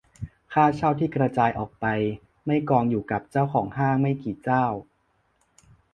[0.53, 1.85] ค่าเช่าที่กระจายออกไป-
[2.45, 4.65] ไม่กองอยู่กับเจ้าของห้างไม่กี่เจ้า